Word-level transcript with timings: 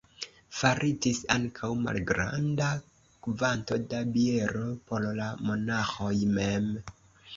Faritis 0.59 1.19
ankaŭ 1.33 1.69
malgranda 1.81 2.69
kvanto 3.27 3.77
da 3.93 4.01
biero 4.17 4.65
por 4.89 5.07
la 5.21 5.29
monaĥoj 5.51 6.15
mem. 6.41 6.73